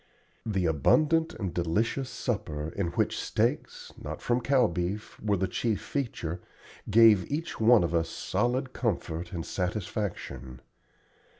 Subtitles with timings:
[0.47, 5.79] The abundant and delicious supper, in which steaks, not from cow beef, were the chief
[5.79, 6.41] feature,
[6.89, 10.61] gave each one of us solid comfort and satisfaction.